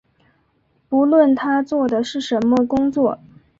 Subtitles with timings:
[0.89, 3.19] 不论他做的是什么工作